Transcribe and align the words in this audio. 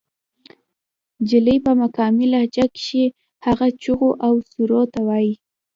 جلۍ 1.29 1.57
پۀ 1.63 1.71
مقامي 1.81 2.25
لهجه 2.33 2.65
کښې 2.75 3.03
هغه 3.45 3.67
چغو 3.81 4.09
او 4.25 4.33
سُورو 4.49 4.81
ته 4.93 4.99
وائي 5.07 5.31